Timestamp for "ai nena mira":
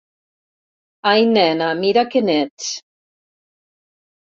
1.11-2.05